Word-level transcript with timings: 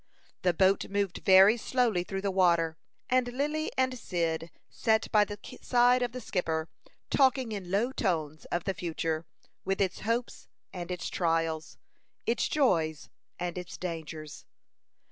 The 0.41 0.55
boat 0.55 0.89
moved 0.89 1.19
very 1.23 1.57
slowly 1.57 2.03
through 2.03 2.23
the 2.23 2.31
water, 2.31 2.75
and 3.07 3.27
Lily 3.31 3.71
and 3.77 3.99
Cyd 3.99 4.49
sat 4.67 5.11
by 5.11 5.23
the 5.25 5.37
side 5.61 6.01
of 6.01 6.11
the 6.11 6.19
skipper, 6.19 6.67
talking 7.11 7.51
in 7.51 7.69
low 7.69 7.91
tones 7.91 8.45
of 8.45 8.63
the 8.63 8.73
future, 8.73 9.27
with 9.63 9.79
its 9.79 9.99
hopes 9.99 10.47
and 10.73 10.89
its 10.89 11.07
trials, 11.07 11.77
its 12.25 12.47
joys 12.47 13.09
and 13.37 13.59
its 13.59 13.77
dangers. 13.77 14.47